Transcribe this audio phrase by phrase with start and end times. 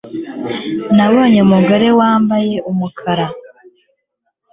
[0.95, 3.25] nabonye umugore wambaye umukara